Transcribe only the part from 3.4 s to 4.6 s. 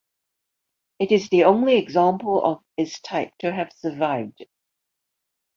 have survived.